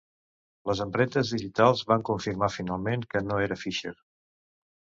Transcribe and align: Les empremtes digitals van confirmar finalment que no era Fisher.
Les 0.69 0.79
empremtes 0.85 1.33
digitals 1.33 1.85
van 1.91 2.05
confirmar 2.09 2.51
finalment 2.57 3.07
que 3.13 3.25
no 3.29 3.39
era 3.49 3.59
Fisher. 3.67 3.97